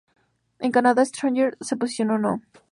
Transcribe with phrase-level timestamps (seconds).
[0.57, 2.41] En Canadá "Stronger" se posicionó No.